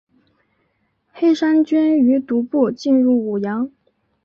[1.11, 3.69] 黑山军于毒部进攻武阳。